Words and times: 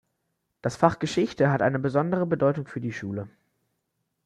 Das 0.63 0.77
Fach 0.77 0.97
Geschichte 0.97 1.51
hat 1.51 1.61
eine 1.61 1.77
besondere 1.77 2.25
Bedeutung 2.25 2.65
für 2.65 2.81
die 2.81 2.91
Schule. 2.91 3.29